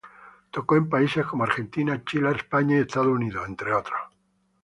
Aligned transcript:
Tocó 0.49 0.77
en 0.77 0.89
países 0.89 1.27
como 1.27 1.43
Argentina, 1.43 2.03
Chile, 2.03 2.31
España 2.35 2.75
y 2.75 2.79
Estados 2.79 3.05
Unidos, 3.09 3.47
entre 3.47 3.71
otros. 3.71 4.01